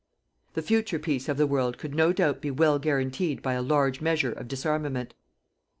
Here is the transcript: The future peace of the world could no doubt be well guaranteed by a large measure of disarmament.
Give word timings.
The 0.55 0.63
future 0.63 0.97
peace 0.97 1.29
of 1.29 1.37
the 1.37 1.45
world 1.45 1.77
could 1.77 1.93
no 1.93 2.11
doubt 2.11 2.41
be 2.41 2.49
well 2.49 2.79
guaranteed 2.79 3.43
by 3.43 3.53
a 3.53 3.61
large 3.61 4.01
measure 4.01 4.31
of 4.31 4.47
disarmament. 4.47 5.13